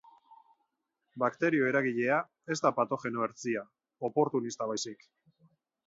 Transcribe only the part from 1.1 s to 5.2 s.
Bakterio eragilea ez da patogeno hertsia, oportunista baizik.